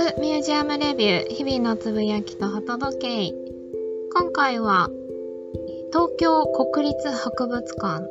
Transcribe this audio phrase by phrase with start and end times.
[0.00, 3.34] くミュージアムレビュー日々のつぶやきとホト時計
[4.14, 4.88] 今回は
[5.92, 8.08] 東京国立博物館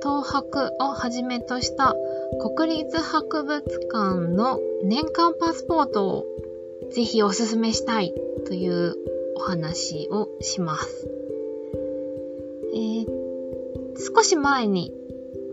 [0.00, 1.96] 東博をはじめとした
[2.56, 6.24] 国立博物館の年間パスポートを
[6.92, 8.14] ぜひおすすめしたい
[8.46, 8.94] という
[9.34, 11.08] お話をします。
[12.72, 13.06] えー、
[14.14, 14.92] 少し前に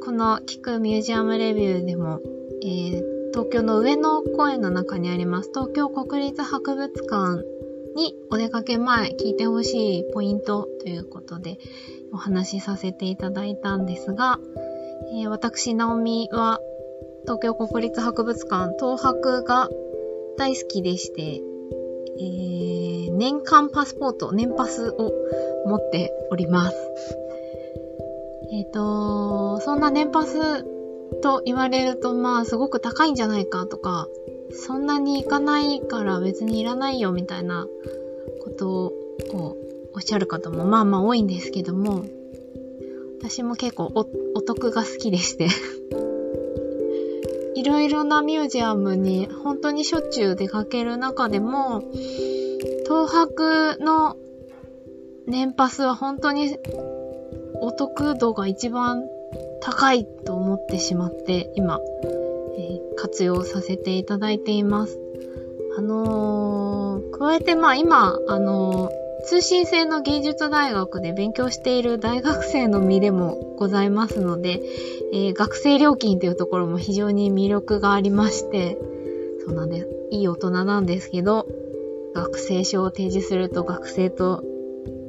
[0.04, 2.20] この聞くミュージアムレビューでも、
[2.62, 7.44] えー、東京の上野公園の中にあります東京国立博物館
[7.96, 11.58] にお出かけ前聞いてほしいポイントということで
[12.12, 14.40] お話しさせていただいたんですが、
[15.14, 16.60] えー、私、ナオミは
[17.24, 19.70] 東京国立博物館東博が
[20.38, 21.42] 大好きでして、
[22.20, 25.12] えー、年間パスポート、年パスを
[25.66, 26.76] 持っております。
[28.52, 30.66] えっ、ー、と、そんな年パス
[31.22, 34.08] と言われると、まあ、すごく高いんじゃないかとか、
[34.52, 37.68] そんなに行かないから別にいらないよみたいな
[38.44, 38.94] ことを
[39.32, 39.58] こ
[39.94, 42.04] うおっしゃる方もまあまあ多いんですけども、
[43.20, 45.48] 私も結構おお得が好きでして。
[47.56, 51.84] いろいろなミュージアムに本当にしょっちゅう出かける中でも、
[52.86, 54.16] 東博の
[55.28, 56.58] 年パスは本当に
[57.60, 59.04] お得度が一番
[59.62, 61.80] 高いと思ってしまって、今、
[62.58, 65.00] えー、活用させていただいています。
[65.78, 74.62] あのー、加えてまあ今、あのー、通信制の芸術大学で勉強している大学生の身でもございますので、
[75.14, 78.78] えー、学生料金というところも非常に魅力がありまして、
[79.46, 79.90] そうなんです。
[80.12, 81.48] いい大人なんですけど、
[82.16, 84.44] 学生証を提示すると学生と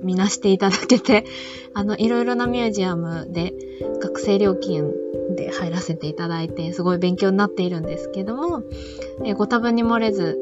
[0.03, 1.25] 見なしていただけて、
[1.75, 3.55] あの、いろいろなミュージアムで
[4.01, 4.93] 学生料金
[5.37, 8.63] で入らせていただいて、すごい勉強になっているんですけども、
[9.25, 10.39] えご多分に漏れず、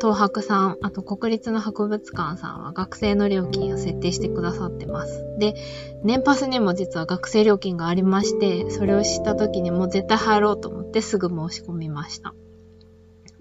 [0.00, 5.24] 東博さん、あと国立の博物館さんは学生の料金を設定してくださってます。
[5.38, 5.54] で、
[6.02, 12.34] 年パスにも実は学生料金がありまして、それを知った時にもう絶対入ろうと思ってすぐ申し込みました。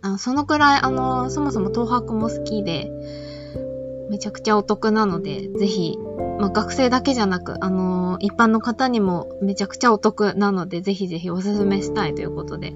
[0.02, 2.92] あそのくらい、あの、そもそも東博も好きで、
[4.10, 5.98] めちゃくちゃお得なので、ぜひ、
[6.40, 12.74] まあ、学生だけじゃなく、あのー、一般の方にもめちゃくちゃお得なので、ぜひぜひおすすめしたいということで、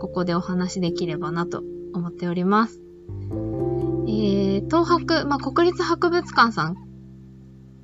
[0.00, 2.80] ここでお話できればなと思っております。
[4.06, 6.76] えー、東博、まあ、国立博物館さん、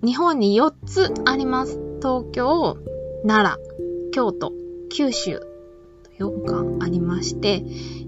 [0.03, 1.79] 日本に4つあります。
[1.99, 2.79] 東京、
[3.27, 4.53] 奈良、京都、
[4.91, 5.43] 九州、
[6.19, 7.63] 4館ありまして、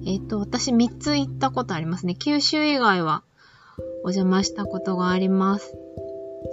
[0.06, 2.14] えっ、ー、と、私3つ行ったことありますね。
[2.14, 3.24] 九州以外は
[4.04, 5.76] お邪魔したことがあります。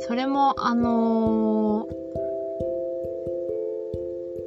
[0.07, 1.99] それも、あのー、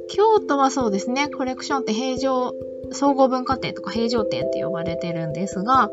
[0.09, 2.53] 京都はそうですね、コレクションって平常、
[2.91, 5.89] 総合文化展とか平常展って呼ばれてるんですが、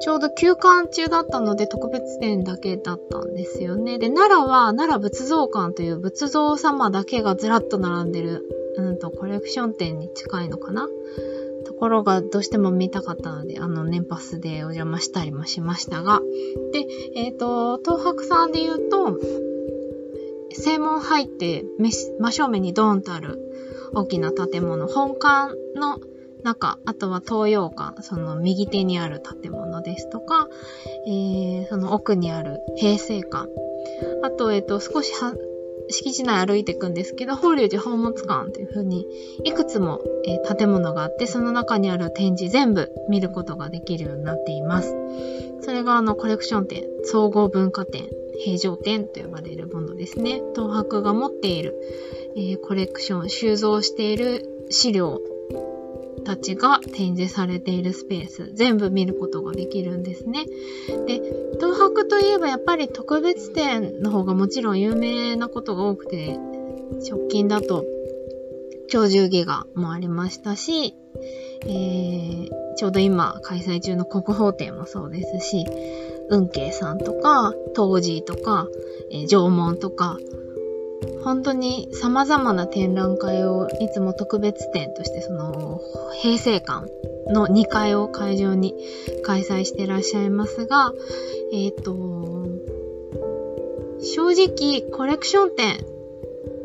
[0.00, 3.98] ちょうど休館中だったので特別展だけだったんですよね。
[3.98, 8.44] で、奈良は奈良仏像館という仏像様だけがずらっと並んでる、
[8.76, 10.88] うんと、コレクション展に近いのかな
[11.82, 16.20] ころがどうしても見たかったので、あの、年パスでお邪魔したりもしましたが、
[16.72, 19.18] で、えっ、ー、と、東博さんで言うと、
[20.52, 23.40] 正門入って真正面にドーンとある
[23.94, 25.98] 大きな建物、本館の
[26.44, 30.48] 中、あとは東洋館、その右手にある建物ですとか、
[31.08, 33.48] えー、その奥にある平成館、
[34.22, 35.34] あと、えっ、ー、と、少しは
[35.88, 39.06] 敷地内歩いていくんですけど、法隆寺宝物館というふうに、
[39.44, 44.94] いくつも、えー、建物があって、その中にある展示全部見ることができるようになっています。
[45.60, 50.42] それがあのコレクション展、総合文化展、平常展と呼ばれるものですね。
[50.54, 51.76] 東博が持っている、
[52.36, 55.20] えー、コレクション、収蔵している資料
[56.22, 60.46] たちが展示されているスペース、全部見ることができるんですね。
[61.06, 61.20] で、
[61.58, 66.38] 東博といえばやっぱり特別展の方がもちろん有名なことが多くて、
[67.08, 67.84] 直近だと、
[68.90, 70.94] 鳥獣戯画もありましたし、
[71.64, 75.64] えー、ちょうど今開催中の国宝展もそうですし、
[76.28, 78.68] 運慶さんとか、東寺とか、
[79.10, 80.18] えー、縄文とか、
[81.24, 85.80] 本当に様々な展覧会をいつも特別展としてその
[86.20, 86.86] 平成館
[87.28, 88.74] の2階を会場に
[89.24, 90.92] 開催してらっしゃいますが、
[91.52, 91.92] えっ、ー、と、
[94.00, 95.86] 正直コレクション展、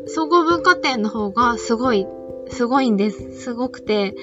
[0.06, 2.06] 総合文化展の方がすごい、
[2.48, 3.40] すごいんです。
[3.40, 4.14] すごくて、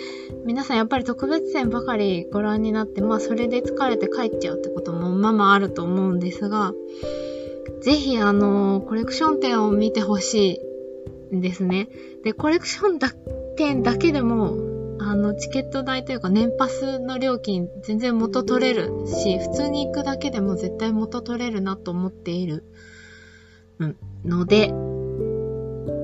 [0.46, 6.74] 皆さんやっぱり特別展ばかりご覧になって、まあそれで疲れて帰っちゃうってこともまあまああると思うんですが、
[7.82, 10.62] ぜひあのコレクション展を見てほし
[11.32, 11.90] いんですね。
[12.24, 13.12] で、コレクションだ
[13.58, 14.58] 展だけでも、
[15.00, 22.64] あの、チケット代というか年パスの料金全然元取れるし、普通に行くだけでも絶対元取れるなと思っている、
[23.80, 24.70] うん、ので、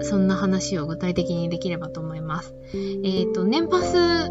[0.03, 2.55] そんな話を具体的にできればと思います。
[2.73, 4.29] えっ、ー、と、年パス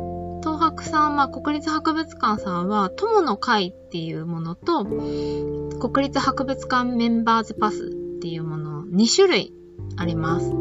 [0.80, 9.54] 博さんは、国立博物館さんは、友の会っていうものと、国立博物館メンバーズパスっていうもの、2種類
[9.96, 10.46] あります。
[10.46, 10.52] えっ、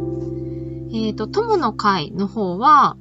[1.13, 2.97] ー、と、友の会の方は、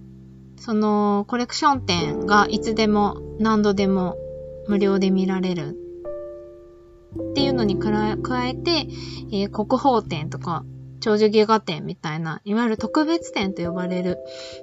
[0.56, 4.16] そのコレクション展がいつでも何度でも
[4.66, 5.78] 無料で見られる
[7.30, 8.88] っていうのに加えて、
[9.30, 10.64] えー、国宝展とか
[11.00, 14.18] 長寿戯画展みたいな、いわゆる特別展と呼ばれる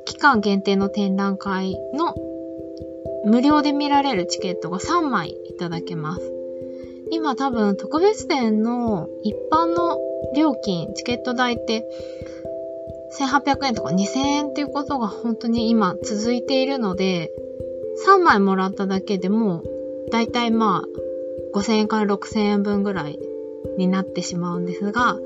[0.06, 2.13] 期間限定の展覧会の
[3.25, 6.31] 無料で見られるチケットが3枚いただけます。
[7.12, 10.00] 今多分特別展の一般の
[10.36, 11.88] 料金、チケット代って
[13.19, 17.31] 1800円とか2000円っていうことが本当に今続いているので、
[18.07, 19.63] 3枚もらっただけでも、
[20.12, 23.19] だいたいまあ、5000円から6000円分ぐらい
[23.77, 25.18] になってしまうんですが、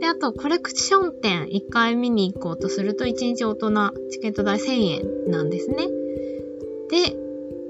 [0.00, 3.70] で、あと、コレクション展1回見に行こうとすると、1日大人
[4.10, 5.88] チケット代1000円なんですね。
[6.90, 7.16] で、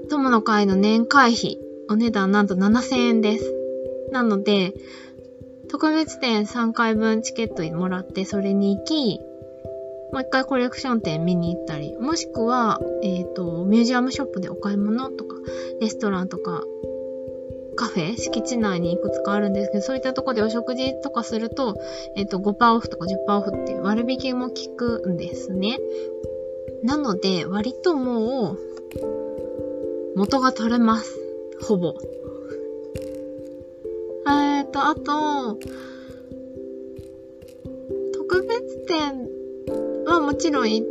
[0.09, 1.59] 友の会の年会費、
[1.89, 3.53] お値段なんと7000円です。
[4.11, 4.73] なので、
[5.69, 9.19] 特別展3回分チケットもらってそれに行き、
[10.11, 15.35] もう一回コレクション店見に行ったり、もしくは、えっ、ー、と、ミュージアムショップでお買い物とか、
[15.81, 16.63] レストランとか、
[17.75, 21.75] カフェ、敷地内にいくつかあるんですけど、そういったとこでお食事とかすると、
[22.15, 25.77] えっ、ー、と、5%オフとか10%オフっていう割引も効くんですね。
[26.83, 28.66] なので、割ともう、
[30.17, 31.15] 元が取れます。
[31.61, 31.93] ほぼ。
[34.27, 35.59] えっと、あと、
[38.13, 39.29] 特別展
[40.07, 40.85] はもちろん行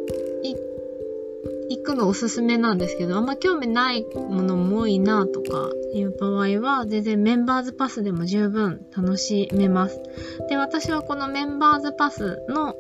[1.83, 10.01] くのおすすめなんですけど、あんま興味ないものも多いなとかいう場合は、全然メンバーズパスでも十分楽しめます。
[10.49, 12.77] で、私はこのメンバーズパスの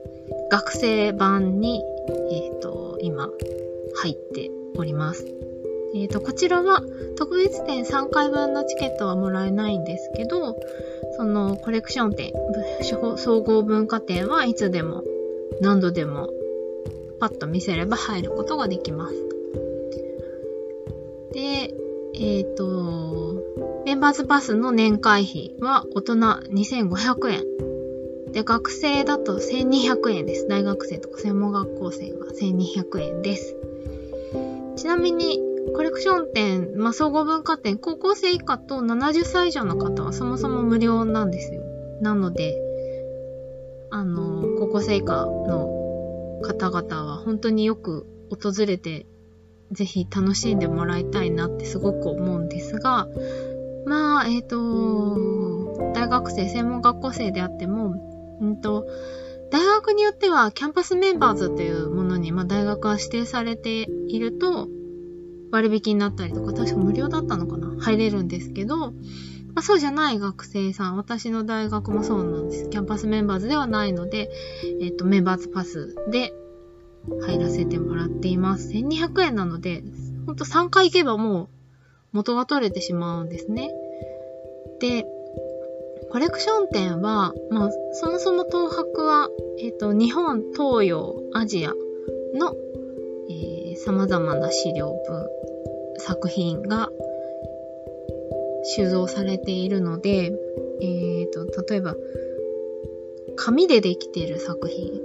[0.53, 1.83] 学生版に、
[2.31, 3.31] えっ、ー、と、今、
[3.97, 5.27] 入っております。
[5.94, 6.83] えっ、ー、と、こちらは
[7.17, 10.56] 特別展3回分のチケットはもらえないんですけど、
[11.17, 12.33] そのコレクション展、
[13.17, 15.03] 総合文化展はいつでも
[15.61, 16.31] 何度でも
[17.19, 19.15] パッと見せれば入ることができます。
[21.33, 21.75] で、
[22.15, 23.44] えっ、ー、と、
[23.85, 27.44] メンバーズパスの年会費は大人2500円。
[28.33, 30.49] で、学生だと1200円です。
[30.49, 33.56] 大学生とか専門学校生は1200円です。
[34.77, 35.41] ちなみに、
[35.75, 41.63] コレクション店、まあ、総合文化展、高校生以下と70歳以上の方はそもそも無料なんですよ。
[42.01, 42.57] なので、
[43.91, 49.07] あの、高校生以下の方々は本当によく訪れて、
[49.73, 53.09] ぜひ楽しんでもらいたいなってすごく思うんですが、
[53.87, 57.95] まあ、えっ、ー、と、大学生、専門学校生であっても、
[58.41, 58.87] うんと、
[59.51, 64.69] 大学によってはキャンパスメンバーズというものに、まあ、大学は指定されていると
[65.56, 67.75] 割引になったりとか、確か無料だったのかな？
[67.81, 68.93] 入れるんですけど、ま
[69.61, 72.69] あ、そうじゃない学生さん、私の大学もそうなんです。
[72.69, 74.31] キャンパスメンバーズではないので、
[74.82, 76.35] えっ、ー、と、メンバーズパスで
[77.23, 78.70] 入らせてもらっています。
[78.70, 79.83] 1200円なので、
[80.26, 81.49] ほんと3回行けばもう
[82.12, 83.71] 元が取れてしまうんですね。
[84.81, 85.07] で、
[86.11, 91.73] コレクション展は、まあ、そもそも東博は、えっ、ー、と、日本、東洋、アジア
[92.35, 95.28] の、ー、様々な資料文、
[95.99, 96.88] 作品が
[98.64, 100.33] 収蔵されているので、
[100.80, 101.97] えっ、ー、と、例えば、
[103.37, 105.00] 紙でできている作品、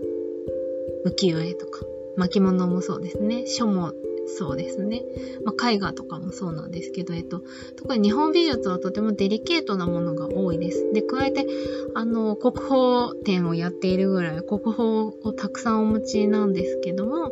[1.06, 1.82] 浮世絵とか、
[2.16, 3.94] 巻物もそうですね、書も
[4.38, 5.04] そうですね。
[5.46, 7.44] まあ、絵画とかもそうなんですけど、えっと、
[7.78, 10.92] 特に日本美術はとてもデリケートなものが多いです。
[10.94, 11.46] で、加えて、
[11.94, 14.84] あの、国宝展をやっているぐらい、国宝
[15.24, 17.32] をたくさんお持ちなんですけども、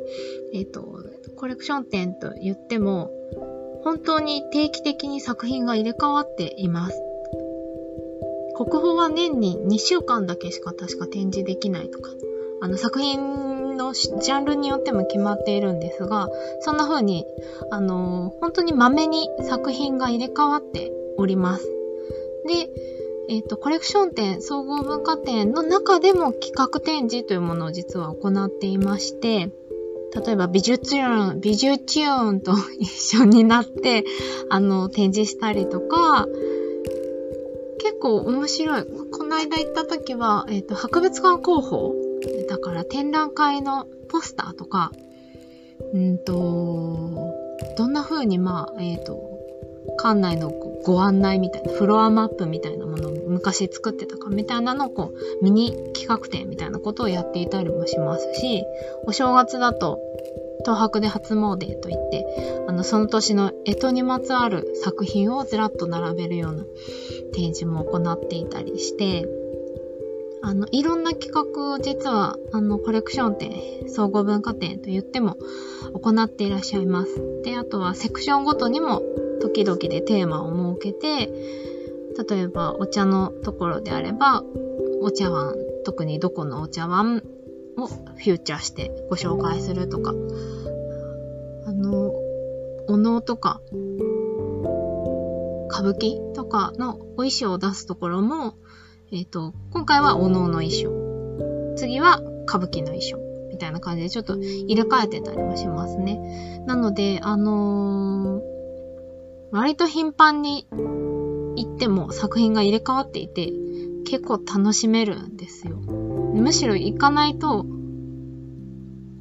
[0.54, 1.04] えっと、
[1.36, 3.12] コレクション展と言っても、
[3.84, 7.02] 本当に定期的に作品が入れ替わっています。
[8.56, 12.12] 国宝は年に2週間だけしか確か展示できないとか、
[12.62, 13.49] あの作品
[13.80, 16.28] のジャンルによっても決まっているんですが、
[16.60, 17.26] そんな風に、
[17.72, 21.66] あの本当にまめに作品が入れ替わっております。
[22.46, 22.70] で、
[23.30, 29.52] え、ー、と、コレクション展、総合文化展の中でも企画展示というものを実は行っていまして、
[30.26, 34.04] 例えば美術チューン、美術チューンと一緒になって、
[34.50, 36.28] あの、展示したりとか、
[37.80, 38.86] 結構面白い。
[39.12, 41.94] この間行った時は、えっ、ー、と、博物館広報
[42.48, 44.92] だから展覧会のポスターとか、
[45.94, 47.36] うんと、
[47.78, 49.30] どんな風にまあ、えっ、ー、と、
[50.02, 50.50] 館内の
[50.84, 58.64] ご案内みたいな、フロアマップみたいなものを昔作ってたかみたいなのをこう、ミニ企画展みたいなことをやっていたりもしますし、
[59.06, 60.00] お正月だと、
[60.66, 62.26] 東博で初詣といって、
[62.68, 66.66] あの、その年の干支にまつわる作品をずらっと並べるような
[67.34, 69.26] 展示も行っていたりして、
[70.42, 73.52] あの、いろんな企画を実は、あの、コレクション展、
[73.88, 75.38] 総合文化展と言っても
[75.94, 77.22] 行っていらっしゃいます。
[77.44, 79.02] で、あとはセクションごとにも
[79.42, 81.32] 時々でテーマを設けて、
[82.30, 84.44] 例えばお茶のところであれば、
[85.02, 85.56] お茶碗、
[85.86, 87.24] 特にどこのお茶碗
[87.78, 90.12] をフューチャーしてご紹介するとか、
[91.66, 92.14] あの、
[92.88, 93.62] お能とか、
[95.72, 98.56] 歌舞伎とかのお衣装を出すところも、
[99.12, 101.76] えっ、ー、と、今回はお能の衣装。
[101.76, 103.18] 次は歌舞伎の衣装。
[103.50, 106.64] みたいな感じでちょっと入れ替えてたりもしますね。
[106.68, 108.42] なので、あのー、
[109.52, 113.52] 割と頻繁に行っても作品が入れ替わっていて、
[114.06, 115.78] 結構楽しめるんですよ。
[115.78, 117.66] むしろ行かないと、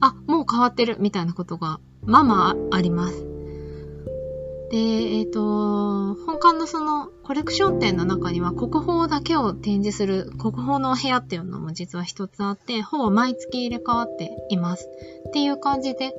[0.00, 3.27] あ、もう変わってるみたいなことが、まあまああります。
[4.70, 14.88] で、えっ、ー、と、本館のそのコレクション展の中には国宝だけを展示する国宝の部屋っていうのも実は一つあって、ほぼ毎月入れ替わっています。
[15.28, 16.12] っていう感じで、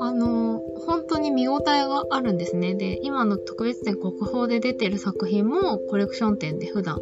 [0.00, 2.74] あの、本当に見応えがあるんですね。
[2.74, 7.00] で、今の特別展国宝で出てる作品もコレクション展で普段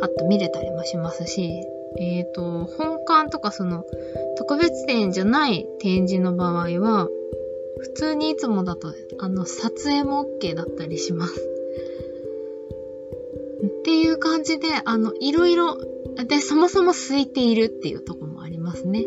[0.00, 1.62] パッと見れたりもしますし、
[1.98, 3.84] えっ、ー、と、本館とかその
[4.36, 7.08] 特別展じゃない展示の場合は、
[7.78, 11.40] 普通にいつもだと、あの、撮影も OK だったりします。
[13.64, 15.78] っていう感じで、あの、いろいろ、
[16.28, 19.06] で、そもそも空いているっていうとこもありますね。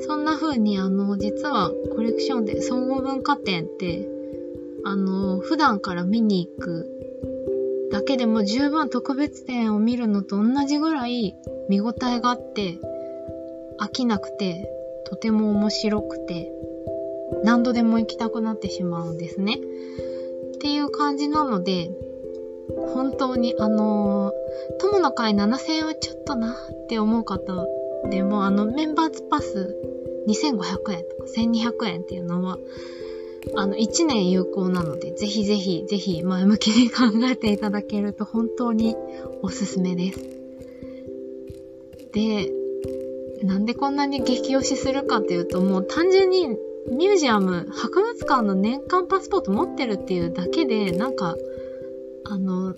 [0.00, 4.08] そんな風に、あの、実はコレクションで総合文化展って、
[4.84, 7.00] あの、普段から見に行く
[7.90, 11.34] だけでも十分特別展を見るのと同じぐらい
[11.68, 12.78] 見応えがあって、
[13.80, 14.70] 飽きなくて、
[15.06, 16.52] とても面白くて、
[17.44, 19.58] 何度でも行きたくなってしまうんですね。
[20.54, 21.90] っていう感じなので、
[22.94, 27.66] 本当にあのー、友の会7000円はちょっとなって思う方
[28.10, 29.76] でも、あの、メンバーズパス
[30.28, 32.58] 2500円とか1200円っていうのは、
[33.56, 38.96] あの、1年有効なので、ぜひぜひ、ぜひ前向きに考えていただけると本当に
[39.42, 40.20] おすすめです。
[42.12, 42.52] で、
[43.42, 46.56] なんでこんなに激推しするかっていうと、もう単純に
[46.88, 51.36] ミュージアム、博物館の年間パスポート持ってるっていうだけで、なんか、
[52.24, 52.74] あの、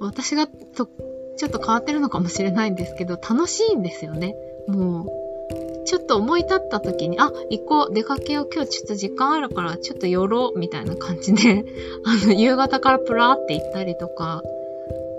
[0.00, 0.88] 私がと、
[1.36, 4.34] ちょっと変わってるのかもしれないんですけど、楽しいんですよね。
[4.68, 11.64] もう、ちょっと思い立った時に、あ、行こう、出かけよう、今日ちょっと時間あるから、ちょっと寄ろう、みたいな感じで、
[12.04, 14.42] あの、夕方からプラーって行ったりとか、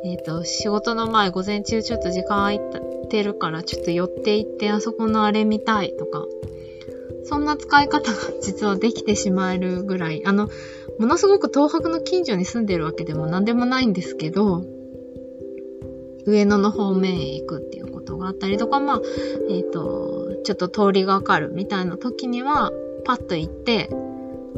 [0.04, 2.62] えっ、ー、と、仕事の前、午前中ちょっと時間空い
[3.10, 6.26] てるから、ちょっと寄って行って、あそこのあれ見たいとか、
[7.26, 10.48] そんな使い方が実はできてしまえるぐらい、あの、
[11.00, 14.64] ものすごく東博の近所に住んでるわけでも何でもないんですけど、
[16.26, 19.02] 上野の方面へ行くっていうことがあったりとか、まあ、
[19.50, 22.72] えっ、ー、と、ちょっと通りがかるみたいな時には、
[23.06, 23.90] パッと行って、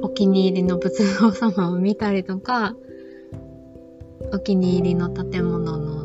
[0.02, 2.76] お気に入りの仏像様を見たりとか、
[4.34, 5.98] お気に入りの建物の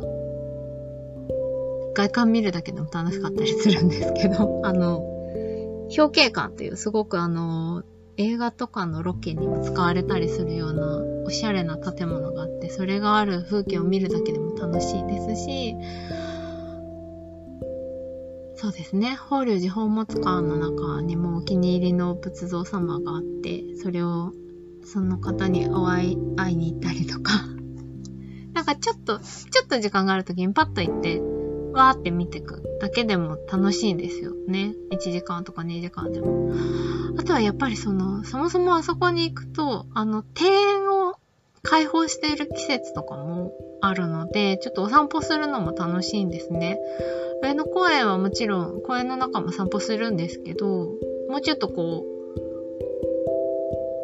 [1.94, 5.11] 外観見るだけでも楽しかったりするんですけど、あの、
[5.96, 7.82] 表敬館っていうすごくあの、
[8.16, 15.74] 映画とかのロケにも使われたりするようなおしゃれな建物があって、それがある風景を見るだけでも楽しいですし、
[18.56, 24.32] そうですね、法隆寺宝物館の中にもお気に入りの仏像様があって、それを
[24.84, 27.32] その方にお会い、会いに行ったりとか、
[28.52, 31.20] なんかちょっと、ちょっと時間がある時にパッと行って、
[31.72, 34.74] わーって見てくだけでも楽しいんですよね。
[34.90, 36.52] 1時間とか2時間でも。
[37.18, 41.14] あとはやっぱりその、そもそもあそこに行くと、あの、庭園を
[41.62, 46.78] 開放している季節とかもあるので、ちょっとお散歩するのも楽しいんですね。
[47.42, 50.90] 上野公園はもちろん公園の中も散歩するんですけど、
[51.28, 52.12] もうちょっとこう、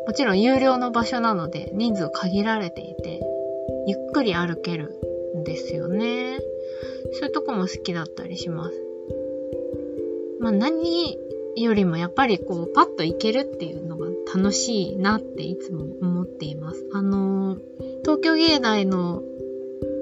[0.07, 3.21] もちろん有料の場所なので人数限られていて、
[3.87, 4.99] ゆっくり歩ける
[5.37, 6.39] んですよね。
[7.13, 8.85] そういうとこも好きだったりします。
[10.41, 11.19] まあ何
[11.57, 16.85] よりもやっぱりこうパッと行けるっていうのが楽しいなっていつも思っています。
[16.93, 17.61] あのー、
[18.03, 19.23] 東京芸大の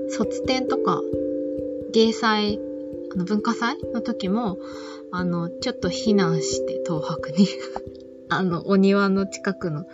[0.08, 1.02] 卒展とか
[1.92, 2.60] 芸祭、
[3.14, 4.58] あの文化祭の時も、
[5.10, 7.46] あの、ちょっと避難して東博に
[8.28, 9.84] あの、お庭の近くの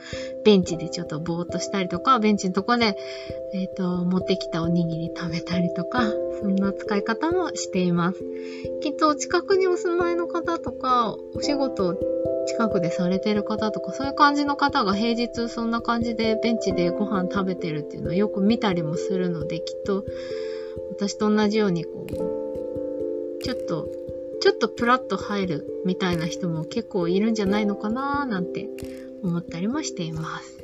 [0.44, 2.96] ベンチでちょっとぼーっとしたりとか、ベンチのとこで、
[3.52, 6.02] えっ、ー、と、持ってきたおにぎり食べたりとか、
[6.40, 8.18] そんな使い方もしています。
[8.80, 11.98] きっと近くにお住まいの方とか、お仕事
[12.46, 20.04] 近くでされてる方とか、そういう感じの方が平日そんな感じでベンチでご飯食べてるっていうのをよく見たりもするので、きっと
[20.90, 23.88] 私と同じようにこう、ちょっと
[24.42, 28.68] ちょっとプラッと入るみたいな人も結構いるんじゃないのかなーなんて
[29.22, 30.58] 思ったりもしています。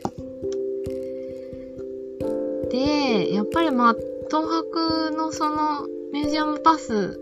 [2.72, 3.94] で、やっぱりまあ、
[4.28, 7.20] 東博のそのミュージアムパス、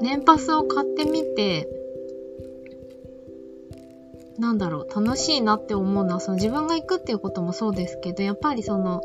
[0.00, 1.68] 年パスを買ってみて、
[4.38, 9.02] なんだろう、楽しいなって思うのは、その自分が行くっていうこともそうですけど、やっぱりその、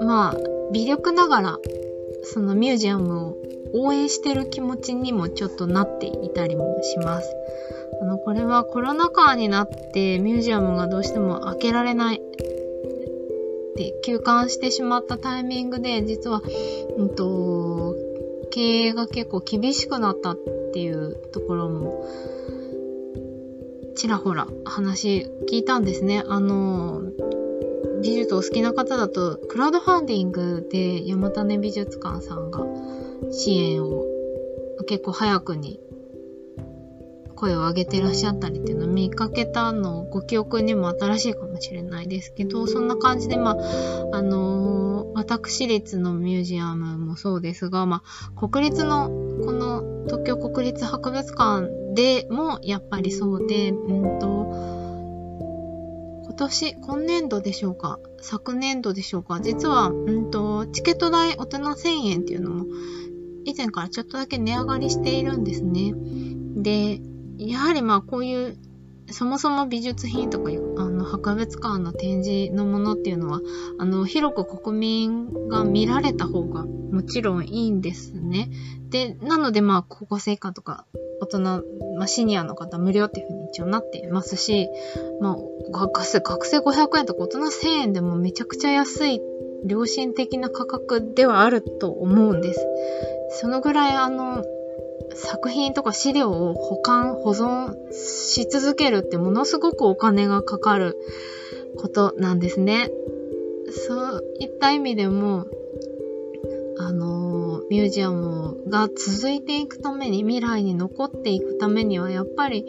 [0.00, 0.36] まあ、
[0.72, 1.58] 微力ながら、
[2.24, 3.36] そのミュージアムを
[3.72, 7.34] 応援してる気持ちにもちょっとなっていたりもします。
[8.00, 12.20] あの、これはコロナ禍になってミュージアムがどうしても開けられないっ
[13.76, 16.42] て休館してしまったタイミングで、実は、
[16.96, 17.96] うんと、
[18.50, 20.38] 経営が結構厳しくなったっ
[20.72, 22.04] ていうところも、
[23.94, 26.24] ちらほら話聞いたんですね。
[26.26, 27.02] あの、
[28.00, 32.64] 美術お好きな方だと、クラウドファンディングで山種美術館さんが
[33.30, 34.04] 支援を
[34.86, 35.80] 結構早くに
[37.38, 48.02] 声を上げてらっしゃったりっていうのを見かけたのご記憶にも新しいかもしれないですけど、そんな感じで、まあ、あのー、私立のミュージアムもそうですが、ま
[48.36, 54.48] あ、国立の、この東京国立博物館でもやっぱりそうで、うんと、
[56.24, 62.66] 今年、今年度でしょうか昨年度でしょうか実は、うんと、チケット代大人1000円っていうのも
[63.44, 65.94] 以前からちょっとだけ値上がりしているんですね。
[66.56, 67.00] で、
[67.38, 68.58] やはりまあこういう
[69.10, 70.54] そもそも美術品とかあ
[70.88, 73.40] の博物館の展示のものっていうのは
[73.78, 78.50] あの広く国民が見られた方がもちろんいいんですね。
[78.90, 80.86] で、なのでまあ高校生以下とか
[81.20, 81.40] 大人、
[81.96, 84.68] まあ、シニアの方無料っていうふうに一応なっていますし、
[85.20, 89.20] まあ学生、学生500円とか大人1000円でもめちゃくちゃ安い
[89.66, 92.66] 良心的な価格ではあると思うんです。
[93.30, 94.44] そのぐらいあの、
[95.14, 100.96] 作品とか資料を保管、保存し続けるってものすごくお金がかかる
[101.76, 102.90] ことなんですね。
[103.70, 105.46] そういった意味でも、
[106.78, 112.66] あの、ミュージアムが続いていくために、未来に残っていくためには、やっぱり、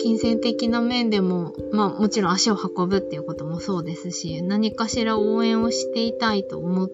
[0.00, 6.84] 金銭的な面でも、まあもちろん足を運ぶっていうこともそうですし、何かしら応援をしていたいと思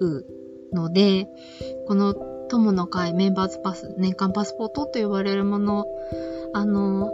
[0.00, 0.35] う
[0.72, 1.28] ので、
[1.86, 2.14] この
[2.48, 5.86] 友の会メンバーズパス、年間パスポートと呼ばれるもの、
[6.52, 7.12] あの、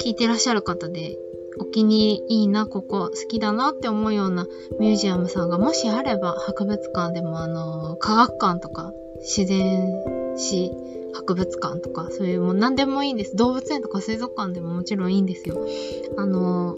[0.00, 1.18] 聞いてらっしゃる方で、
[1.58, 4.46] お気に入りいいな、ここ好きだなって思うような
[4.80, 10.02] ミュージアムさんがもしあれば、博物館でもあの、科学館とか、自然
[10.36, 10.72] 史
[11.14, 13.36] 博物館とか、そういうもう何でもいいんです。
[13.36, 15.64] 動物園とか水族館でももちろんいいんですよ。
[16.16, 16.74] あの、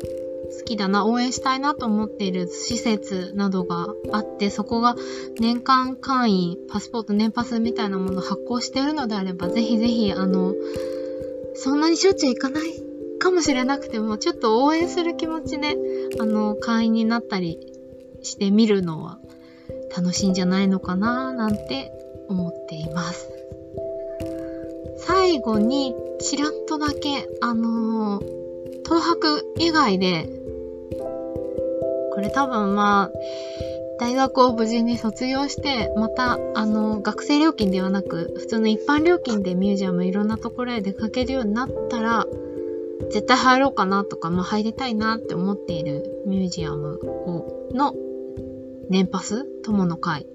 [0.59, 4.97] 好きだな、応援したいなと思っている施設などがあって、そこが
[5.39, 10.55] 年間会員、パスポート、年パスみたいなものを発行しているのであれば、ぜひぜひ、あの、
[11.55, 12.87] そんなにしょっちゅう行かない
[13.19, 15.77] かもしれなくても、ちょっと応援する気持ちで、
[16.21, 17.59] あの、会員になったり
[18.23, 19.19] してみるのは
[19.97, 21.93] 楽しいんじゃないのかな、なんて
[22.29, 23.29] 思っています。
[24.99, 28.46] 最後に、ちらっとだけ、あのー、
[28.88, 30.29] 東博以外で
[32.16, 33.18] これ多分まあ、
[34.01, 42.27] 大学を無事に卒業して、また、あの、学生料金ではなく、普通の一般料金でミュージアムいろんなところへ出かけるようになったら、
[43.11, 47.94] 絶対入ろうかなとか、まあ入りたいなって思っているミュージアムを、の
[48.88, 50.27] 年パス友の会。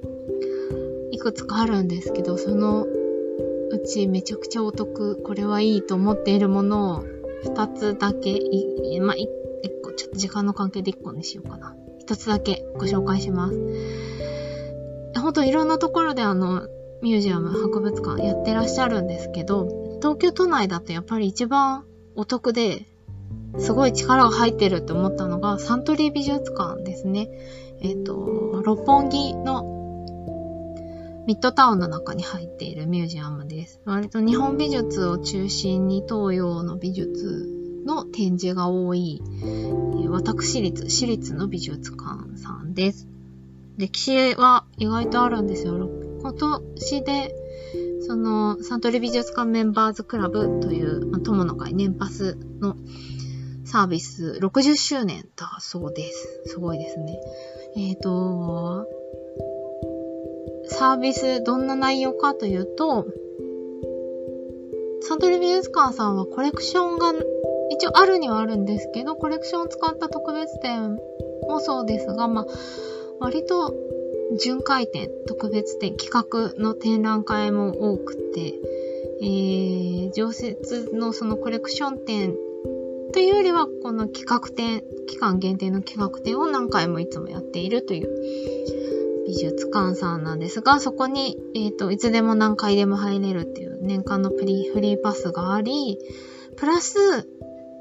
[1.09, 7.03] いくつかあるんですけど、そのうちめちゃくちゃお得、これはいいと思っているものを
[7.43, 11.75] 二つだけ、いまあ、ちょっと時間の関係で1個にしようかな。
[11.99, 13.58] 一つだけご紹介します。
[15.19, 16.67] ほんといろんなところであの、
[17.01, 22.88] ミュージアム、博物館やってらっしゃるんですけど、東京都内だとやっぱり一番お得で、
[23.60, 27.30] すごい力が入ってるって思ったのが、サントリー美術館ですね。
[27.82, 29.80] えっ、ー、と、六本木の
[31.27, 33.81] ミッドタウンの中に入っているミュージアムです。
[33.86, 37.47] 割と日本美術を中心に東洋の美術
[37.86, 39.21] の展示が多い、
[40.10, 43.07] 私立、私立の美術館さんです。
[43.77, 45.89] 歴史は意外とあるんですよ。
[46.21, 47.36] 今年で
[48.01, 52.75] その、サントリー美術館メンバーズクラブという、まあ、友の会年パスの
[53.63, 56.41] サービス60周年だそうです。
[56.47, 57.19] すごいですね。
[57.77, 58.86] えっ、ー、と、
[60.71, 63.05] サービスどんな内容かというと、
[65.01, 67.13] サントリー美術館さんはコレクションが
[67.69, 70.97] 一応あるにはあるんですけど、コレクションを使った特別展
[71.47, 72.45] もそうですが、まあ、
[73.19, 73.75] 割と
[74.39, 78.53] 巡回展、特別展、企画の展覧会も多くて、
[79.21, 82.36] えー、常設のそのコレクション展
[83.12, 89.00] というよりは、この企画展、期間限定の企画展を何回もいつもやっているという
[89.31, 95.97] 美術館さんなんですが、そこに、えっ、ー、と、いつでも何回でも入れるっていう年間のプリフリーパスがあり、
[96.57, 96.99] プラス、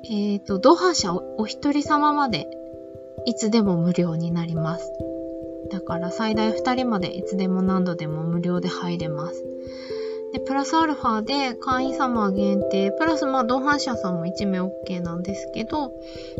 [0.04, 2.46] えっ、ー、と、同伴者お一人様まで
[3.26, 4.92] いつでも無料になります。
[5.72, 9.44] だから最大2人までいつでも何度でも無料で入れます。
[10.32, 15.92] で、プラスアルファで会員様限定、プラスまあ同伴者さんも1名 OK なんですけど、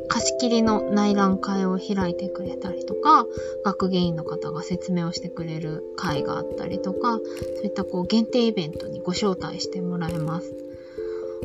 [0.08, 3.26] 貸し切りの内覧会を開いてくれたりとか、
[3.64, 7.18] 学芸員の方が説明をしてくれる会があったりとか、
[7.56, 10.54] そういったこう限定イベントにご招待してもらえます。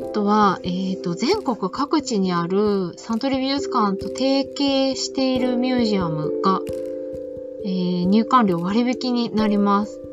[0.04, 6.60] あとは、えっ、ー、と、全国各地にあるサントリー美術館と提携しているミュージアムが、
[7.64, 10.05] えー、入館料割引になります。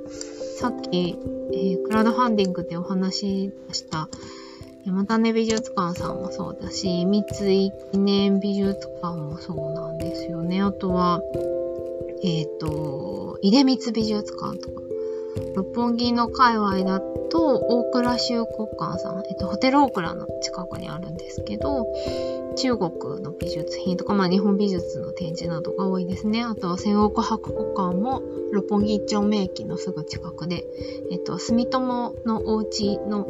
[0.63, 1.19] さっき、
[1.53, 4.09] えー、クラウドファンディングでお話しした
[4.85, 10.63] 山種美術館さんもそうだし、三井記念美術館もそうなんですよね。
[10.63, 11.21] あとは、
[12.23, 14.83] えっ、ー、と、出光美術館とか、
[15.57, 21.89] 六本木の界隈だと、大倉修国館さん、えっと、ホテルオークラの近くにあるんですけど、
[22.55, 22.91] 中国
[23.23, 26.43] の美術品とか、まあ日本美術の展示などが多いですね。
[26.43, 30.65] あとは千億博古館も六本木一丁目駅のすぐ近くで、
[31.11, 33.27] えっと、住友のお家の、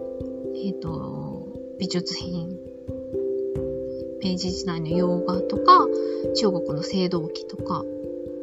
[0.56, 2.58] えっと、美術品、
[4.22, 5.88] 明治時代の洋画とか、
[6.34, 7.84] 中国の青銅器とか、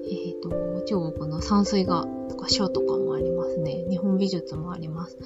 [0.06, 0.50] えっと、
[0.86, 3.86] 中国の山水画とか書とかもありますね。
[3.90, 5.18] 日本美術もあります。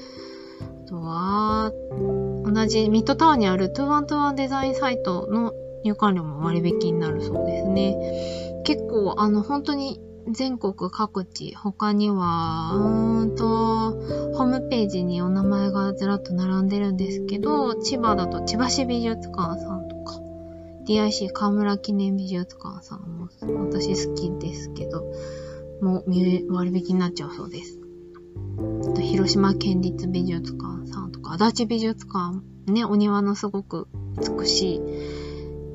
[0.62, 1.72] あとは、
[2.54, 8.62] 同じミッドタウンにある2121デザインサイトの入館料も割引になるそうですね。
[8.64, 13.48] 結構、あの、本当に全国各地、他には、うーんと、
[14.38, 20.20] ホームページにお名前がずらっと並んでるんですけど、千葉だと千葉市美術館さんとか、
[20.86, 23.30] DIC 河村記念美術館さんも
[23.68, 25.04] 私好きですけど、
[25.82, 27.83] もう割引になっちゃうそうです。
[28.82, 32.42] あと広島県立美術館さんとか、足立美術館、
[32.72, 33.88] ね、お庭のすごく
[34.40, 34.82] 美しい、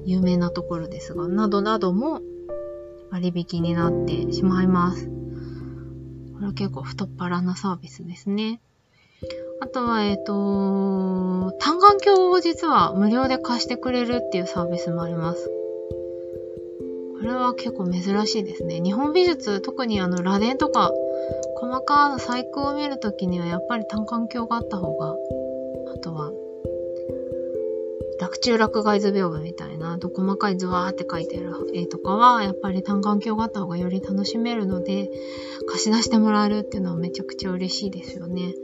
[0.07, 2.23] 有名なところですが、などなども
[3.11, 5.07] 割引になってしまいます。
[6.35, 8.61] これは結構太っ腹なサービスですね。
[9.61, 15.51] あとは、えっ、ー、と、単眼鏡を実は無料で貸してくれるっていうサービスもあります。
[17.19, 18.81] これは結構珍しいですね。
[18.81, 20.93] 日本美術、特にあの、螺鈿とか、
[21.61, 25.17] 細かな細工を見るときにはやっぱり単眼鏡があった方が、
[25.95, 26.31] あとは、
[28.21, 35.11] 落中落外図屏風みたいな、と細かい図わーって書いてる絵とかは、やっぱり単眼鏡があった方がより楽しめるので、
[35.67, 38.55] 貸し出してもらえるっていうのはめちゃくちゃ嬉しいですよね。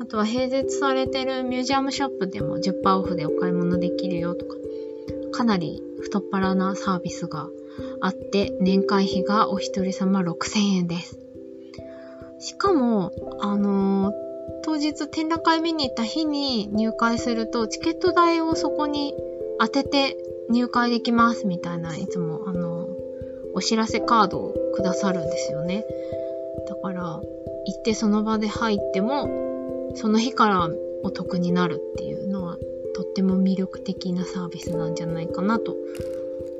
[0.00, 4.56] あとは併設されてるミュージアムショップでも10%オフでお買い物できるよとか、
[5.32, 7.48] かなり太っ腹なサービスが
[8.00, 11.23] あって、年会費がお一人様6000円です。
[12.44, 14.12] しかも、あのー、
[14.64, 19.14] 当日展覧会見に行った日に入会すると、チケット代をそこに
[19.58, 20.18] 当てて
[20.50, 22.90] 入会できますみたいな、いつも、あのー、
[23.54, 25.86] お知らせカードをくださるんですよね。
[26.68, 27.22] だから、
[27.66, 30.68] 行ってその場で入っても、その日から
[31.02, 32.58] お得になるっていうのは、
[32.94, 35.74] とっても魅力的なサービスなんじゃないかなと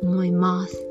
[0.03, 0.83] 思います。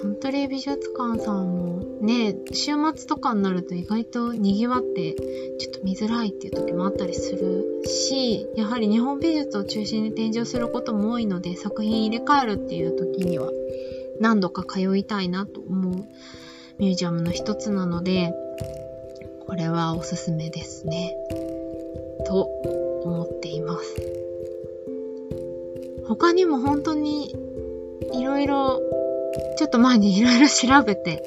[0.00, 5.14] サントリー美術館さんもね、週末とかになると意外と賑わって
[5.58, 13.50] ちょっと見づらいっていう時もあったりするし、やはり日本美術を中心に展示をすることも多いので作品入れ替えるっていう時には
[14.20, 16.04] 何度か通いたいなと思う
[16.78, 18.32] ミュージアムの一つなので、
[19.46, 21.16] これはおすすめですね。
[22.26, 22.42] と
[23.04, 23.96] 思っています。
[26.06, 27.34] 他にも本当に
[28.12, 28.80] いろいろ
[29.56, 31.22] ちょっと前にいろいろ調べて、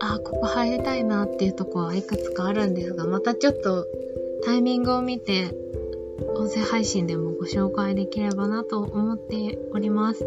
[0.00, 3.86] あ、ここ入りたいなっていうとこはいくつかあるんですが、またちょっと
[4.44, 5.54] タイミングを見て、
[6.34, 10.26] 音声配信でもご紹介できればなと思っております。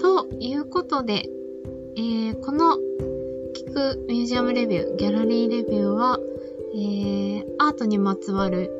[0.00, 1.24] ということで、
[1.96, 2.76] えー、この
[3.54, 6.18] 聞くミュージアムレビュー、ギャラリーレビューは、
[6.74, 8.70] えー、アートにまつわる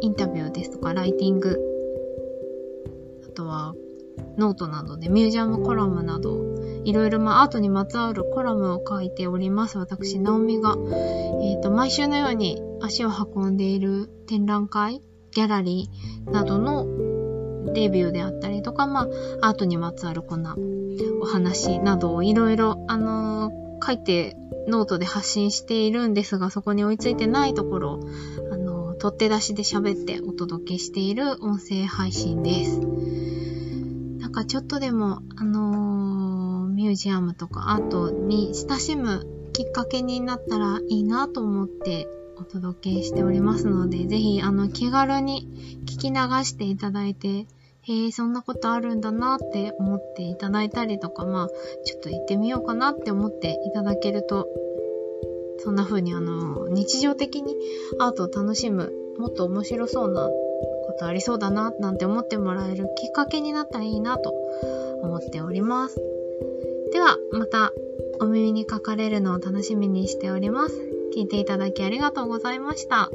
[0.00, 1.58] インタビューですとか、ライティング、
[3.26, 3.74] あとは、
[4.38, 6.55] ノートなどでミュージアムコラムなど、
[6.86, 9.76] いろいろまあアートにまつわるコラムを書いております。
[9.76, 10.76] 私、ナオミが、
[11.42, 16.86] えっ、ー、と、毎週のように足を運んでいる展覧会、ギャラリーなどの
[17.74, 19.08] レビューであったりとか、ま
[19.42, 20.56] あ、アートにまつわるこんな
[21.20, 24.36] お話などをいろいろ、あのー、書いて
[24.68, 28.00] ノートで発信しているんですが、そこに追いついてないところ
[28.52, 32.78] あのー、撮って出しで喋ってお届けしている音声配信です。
[34.20, 35.95] なんかちょっとでも、あの、
[36.76, 47.46] ミュージアムとかアートに親しむきっかけになったらいいなと思ってお届けしておりますので、ぜひ、あの、気軽に聞き流していただいて、
[47.80, 51.48] へえ、そんなことあるんだなって思っていただいたりとか、まあ、
[51.84, 54.46] ちょっと行ってみようかなって思っていただけると、
[55.60, 57.56] そんな風にあの、日常的に
[57.98, 64.34] アートを楽しむ、もっと面白そうなことありそうだな、なんて思ってもらえるきっかけになったらいいなと
[65.00, 65.98] 思っております。
[66.96, 67.74] では、また
[68.20, 70.80] お耳にかかれるのを楽しみにしております。
[71.14, 73.10] 聞いていただきありがとうございました。